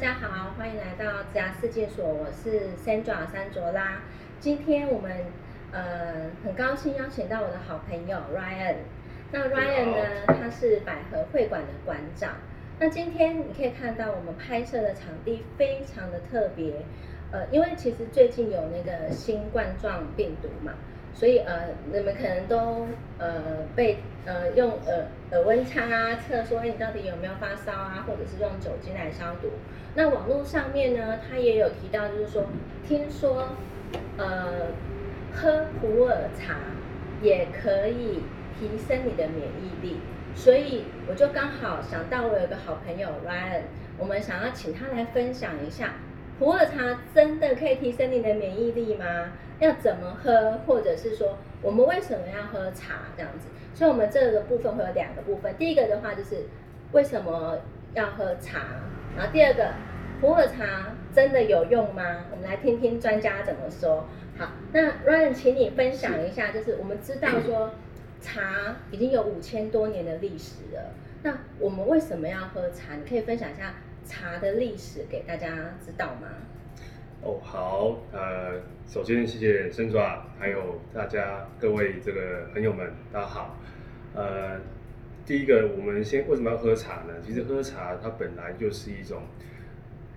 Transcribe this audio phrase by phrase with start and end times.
[0.00, 4.00] 家好，欢迎来到子牙世界所，我是 Sandra 山卓拉。
[4.38, 5.26] 今天我们
[5.72, 8.76] 呃很高兴邀请到我的好朋友 Ryan。
[9.30, 12.30] 那 Ryan 呢，他是百合会馆的馆长。
[12.78, 16.76] 那今天你可以看到我们拍摄的场地非常的特别，
[17.30, 20.72] 呃，因为其实最近有那个新冠状病毒嘛。
[21.12, 22.86] 所以呃，你们可能都
[23.18, 29.48] 呃被呃用耳耳温枪啊测说，哎，你到底有没有发烧啊，或者是用酒精来消毒。
[29.94, 32.44] 那网络上面呢，他也有提到，就是说，
[32.86, 33.48] 听说
[34.16, 34.68] 呃
[35.32, 36.54] 喝普洱茶
[37.20, 38.22] 也可以
[38.58, 40.00] 提升你的免疫力。
[40.34, 43.62] 所以我就刚好想到，我有个好朋友 Ryan，
[43.98, 45.94] 我们想要请他来分享一下。
[46.40, 49.30] 普洱茶真的可以提升你的免疫力吗？
[49.58, 53.48] 要怎么喝，或者是说我们为什么要喝茶这样子？
[53.74, 55.54] 所以，我们这个部分会有两个部分。
[55.58, 56.46] 第一个的话就是
[56.92, 57.58] 为什么
[57.92, 58.60] 要喝茶，
[59.14, 59.74] 然后第二个
[60.18, 62.24] 普洱茶真的有用吗？
[62.30, 64.06] 我们来听听专家怎么说。
[64.38, 67.72] 好，那 Ryan，请你分享一下，就是我们知道说
[68.22, 72.94] 茶已经有五千多年的历史了，那我们为什么要喝茶？
[72.94, 73.74] 你可以分享一下。
[74.06, 75.48] 茶的历史给大家
[75.84, 76.28] 知道吗？
[77.22, 83.56] 哦，好，呃，首先谢谢生爪，还有大家各位这个朋友们，大家好。
[84.14, 84.58] 呃，
[85.24, 87.14] 第一个，我们先为什么要喝茶呢？
[87.24, 89.22] 其实喝茶它本来就是一种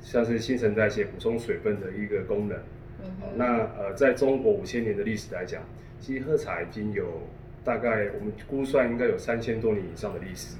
[0.00, 2.58] 像是新陈代谢、补充水分的一个功能。
[3.02, 5.62] 嗯那呃，在中国五千年的历史来讲，
[6.00, 7.22] 其实喝茶已经有。
[7.64, 10.56] 大概我们估算应该有三千多年以上的历史，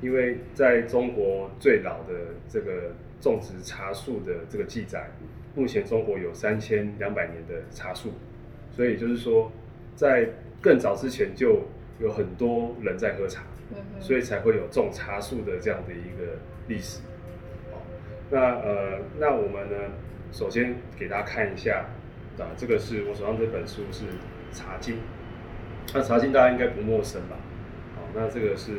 [0.00, 2.14] 因为在中国最老的
[2.48, 5.10] 这个种植茶树的这个记载，
[5.56, 8.12] 目前中国有三千两百年的茶树，
[8.70, 9.50] 所以就是说，
[9.96, 10.28] 在
[10.60, 11.62] 更早之前就
[11.98, 13.42] 有很多人在喝茶，
[13.98, 17.00] 所以才会有种茶树的这样的一个历史。
[18.30, 19.76] 那呃，那我们呢，
[20.30, 21.84] 首先给大家看一下，
[22.38, 24.04] 啊，这个是我手上这本书是
[24.52, 24.94] 《茶经》。
[25.94, 27.36] 那茶经大家应该不陌生吧？
[27.94, 28.72] 好，那这个是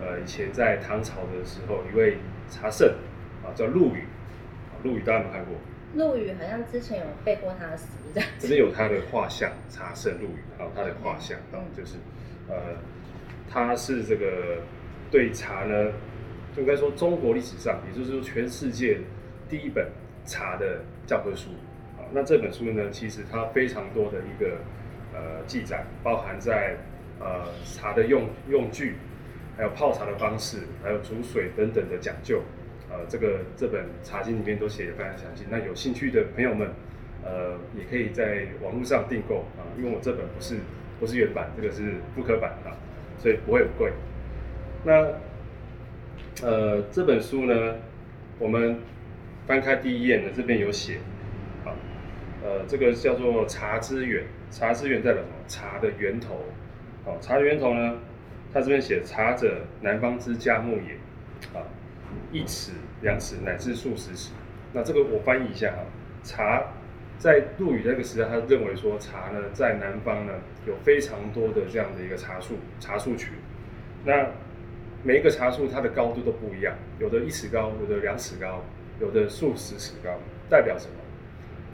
[0.00, 2.18] 呃以前在唐朝的时候一位
[2.48, 2.88] 茶圣
[3.42, 4.04] 啊，叫陆羽。
[4.84, 5.54] 陆羽大家有没有看过？
[5.94, 7.84] 陆羽好像之前有背过他的诗，
[8.38, 11.96] 这边有他的画像，茶圣陆羽，啊，他的画像啊，就是
[12.48, 12.54] 呃，
[13.50, 14.58] 他是这个
[15.10, 15.90] 对茶呢，
[16.54, 19.00] 就应该说中国历史上，也就是说全世界
[19.48, 19.88] 第一本
[20.24, 21.50] 茶的教科书
[21.98, 22.06] 啊。
[22.12, 24.58] 那这本书呢，其实它非常多的一个。
[25.14, 26.76] 呃，记载包含在
[27.20, 28.96] 呃茶的用用具，
[29.56, 32.42] 还有泡茶的方式，还有煮水等等的讲究，
[32.90, 35.44] 呃，这个这本茶经里面都写的非常详细。
[35.48, 36.68] 那有兴趣的朋友们，
[37.22, 40.56] 呃，也可以在网络上订购啊，因为我这本不是
[40.98, 42.74] 不是原版，这个是复刻版啊，
[43.16, 43.92] 所以不会很贵。
[44.82, 45.12] 那
[46.44, 47.76] 呃这本书呢，
[48.40, 48.80] 我们
[49.46, 50.98] 翻开第一页呢，这边有写。
[52.44, 55.34] 呃，这个叫做茶之源，茶之源代表什么？
[55.48, 56.44] 茶的源头。
[57.02, 57.96] 好，茶的源头呢，
[58.52, 60.92] 它这边写茶者，南方之嘉木也。
[61.58, 61.64] 啊，
[62.30, 64.32] 一尺、两尺乃至数十尺。
[64.74, 65.84] 那这个我翻译一下哈，
[66.22, 66.62] 茶
[67.18, 70.34] 在陆羽那个时代，他认为说茶呢，在南方呢
[70.66, 73.30] 有非常多的这样的一个茶树，茶树群。
[74.04, 74.26] 那
[75.02, 78.62] 每一个茶树它的高度都不一样，有的一尺高，有的两尺高，
[79.00, 80.18] 有的数十尺高，
[80.50, 81.03] 代表什么？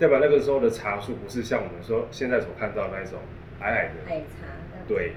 [0.00, 3.18] 代表那个时候的茶树不是像我们说现在所看到那一种
[3.60, 5.12] 矮矮的矮茶的，对，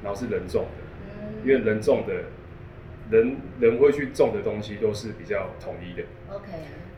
[0.00, 2.14] 然后是人种的，因为人种的，
[3.10, 6.46] 人人会去种的东西都是比较统一的，OK。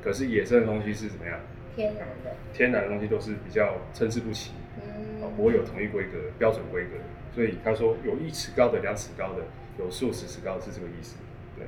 [0.03, 1.41] 可是野生的东西是怎么样？
[1.75, 6.91] 天然的，天然的东西都是比较参差不齐，嗯，不会有统一规格、标准规格。
[7.35, 9.45] 所以他说有一尺高的、两尺高的，
[9.79, 11.17] 有数十尺高是这个意思，
[11.57, 11.65] 对。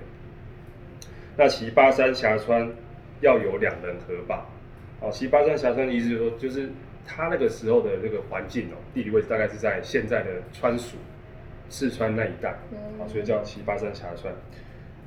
[1.36, 2.70] 那其巴山峡川
[3.22, 4.44] 要有两人合坝。
[5.02, 6.70] 哦，其巴山峡川的意思就是说，就是
[7.04, 10.96] 它那个时候的这个环境哦，地理位置大概是在现在的川蜀、
[11.68, 12.50] 四川那一带，
[12.98, 14.32] 哦，所以叫其巴山峡川。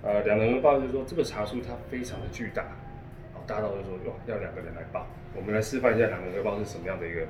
[0.03, 2.63] 呃，两人抱就是说，这个茶树它非常的巨大，
[3.33, 5.07] 哦，大到就说哇，要两个人来抱。
[5.33, 7.21] 我们来示范一下两人合抱是什么样的一个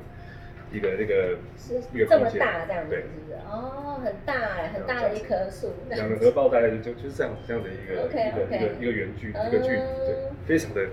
[0.71, 1.79] 一个那个是
[2.09, 3.33] 这么大这样子，是不是？
[3.49, 5.71] 哦，很大哎，很大的一棵树。
[5.89, 10.15] 两人合抱大概就就是这样这样的一个一个一个一个圆距一个距，对，
[10.47, 10.85] 非常的。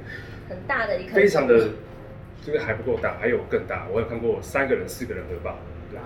[0.52, 1.70] 很大的一个，非常的，
[2.42, 3.88] 这个还不够大，还有更大。
[3.90, 5.56] 我有看过三个人、四个人合抱，
[5.90, 5.98] 对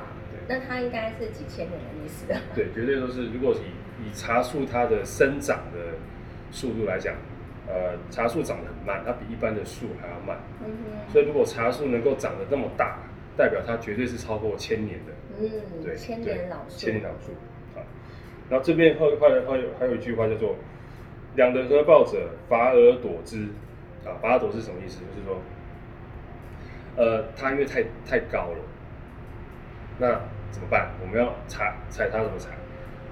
[0.49, 2.41] 那它应该是几千年的历史的。
[2.55, 3.27] 对，绝对都是。
[3.33, 5.99] 如果以以茶树它的生长的
[6.53, 7.17] 速度来讲，
[7.67, 10.39] 呃，茶树长得很慢，它比一般的树还要慢。
[10.65, 11.13] 嗯哼。
[11.13, 12.99] 所以如果茶树能够长得那么大，
[13.37, 15.13] 代表它绝对是超过千年的。
[15.41, 15.51] 嗯，
[15.83, 16.79] 对，千年老树。
[16.79, 17.33] 千年老树。
[17.75, 17.83] 好，
[18.49, 20.55] 然后这边后后还有还有一句话叫做。
[21.35, 23.47] 两人合抱者，伐而朵之。
[24.07, 25.01] 啊，伐而朵是什么意思？
[25.15, 25.43] 就是说，
[26.97, 28.59] 呃，它因为太太高了，
[29.99, 30.21] 那
[30.51, 30.91] 怎么办？
[31.03, 32.51] 我们要采采它怎么采？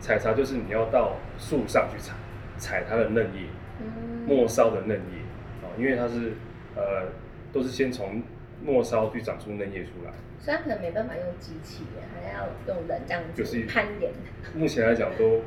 [0.01, 2.13] 采茶就是你要到树上去采，
[2.59, 3.47] 采它的嫩叶，
[4.27, 5.21] 末梢的嫩叶
[5.63, 6.35] 啊，因为它是
[6.77, 7.09] 呃
[7.53, 8.23] 都是先从
[8.63, 10.13] 末梢去长出嫩叶出来。
[10.39, 14.13] 所以它可能没办法用机器，还要用人这样子攀岩。
[14.55, 15.41] 目前来讲都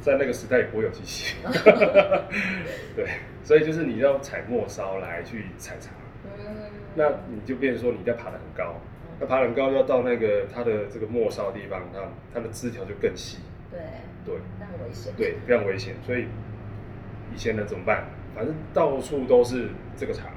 [0.00, 1.36] 在那个时代也不会有机器。
[2.96, 3.08] 对，
[3.42, 5.90] 所以就是你要采末梢来去采茶，
[6.24, 6.54] 嗯，
[6.94, 8.74] 那你就变成说你在爬得很高，
[9.18, 12.00] 那爬很高要到那个它的这个末梢地方，它
[12.34, 13.38] 它的枝条就更细。
[13.70, 13.80] 对
[14.24, 15.12] 对，非常危险。
[15.16, 15.94] 对，非常危险。
[16.04, 16.26] 所以
[17.34, 18.04] 以前呢怎么办？
[18.34, 20.28] 反正到处都是这个茶，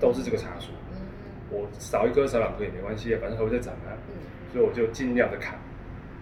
[0.00, 0.70] 都是这个茶树。
[1.50, 3.94] 我少一颗少两颗也没关系啊，反正还会再长啊。
[4.52, 5.58] 所以我就尽量的砍，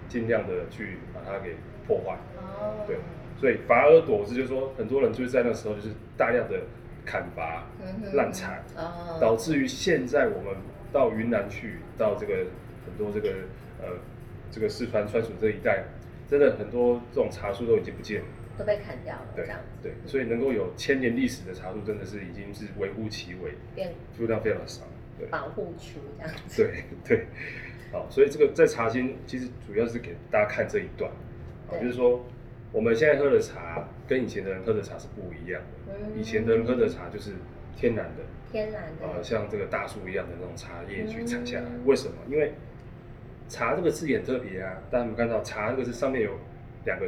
[0.09, 1.55] 尽量的去把它给
[1.87, 2.17] 破坏。
[2.37, 2.85] 哦。
[2.87, 2.97] 对，
[3.41, 6.61] 所以伐而朵之，就是说很多人就是在那时候就是大量的
[7.05, 7.67] 砍伐、
[8.13, 8.63] 滥采，
[9.21, 10.55] 导致于现在我们
[10.93, 12.47] 到云南去，到这个
[12.85, 13.31] 很多这个
[13.81, 13.89] 呃
[14.51, 15.85] 这个四川、川蜀这一带。
[16.27, 18.27] 真的很多这种茶树都已经不见了，
[18.59, 19.27] 都被砍掉了。
[19.37, 19.47] 对，
[19.83, 23.53] 对，所以能够有千年历史的茶树，真的是已经是微乎其微，
[24.17, 24.85] 数量非常的少。
[25.19, 26.63] 对，保护区这样子。
[26.63, 27.27] 对对，
[27.93, 31.13] 好，所以这个在茶经其实主要是给大家看这一段，
[31.81, 32.25] 就是说
[32.73, 35.95] 我们现在喝的茶跟以前的人喝的茶是不一样的。
[35.95, 36.19] 嗯。
[36.19, 37.33] 以前的人喝的茶就是
[37.77, 41.67] 天然的，天然的，呃，像这个大树一样的那种茶叶去采下来。
[41.85, 42.15] 为什么？
[42.29, 42.53] 因为
[43.49, 46.31] 茶这个字眼特别啊，大家有看到茶这个字上面有
[46.85, 47.07] 两个，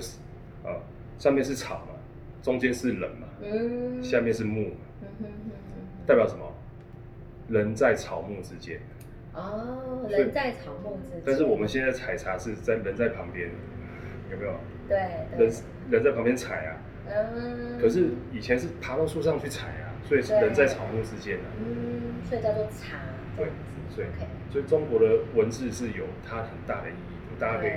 [0.64, 0.80] 呃，
[1.18, 1.94] 上面是草嘛，
[2.42, 5.50] 中间是人嘛，嗯，下面是木，嗯哼哼
[6.06, 6.52] 代表什么？
[7.48, 8.80] 人在草木之间。
[9.32, 11.22] 哦，人在草木之间。
[11.24, 13.50] 但是我们现在采茶是在人在旁边，
[14.30, 14.52] 有没有？
[14.88, 14.98] 对，
[15.38, 15.52] 人
[15.90, 16.70] 人在旁边踩啊，
[17.08, 22.98] 嗯，可是以前是爬到树上去踩啊，所以人在草木之间啊，嗯，所以叫做茶。
[23.36, 23.46] 对，
[23.94, 24.06] 所以
[24.50, 27.72] 所以中国的文字是有它很大的意义，大家可以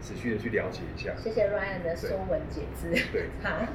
[0.00, 1.12] 持续的去了解一下。
[1.18, 2.90] 谢谢 Ryan 的说文解字。
[3.12, 3.66] 对， 好。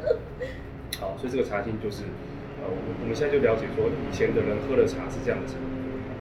[0.99, 2.03] 好，所以这个茶经就是，
[2.63, 5.53] 呃，我们现在就了解说，以前的人喝的茶是这样的茶。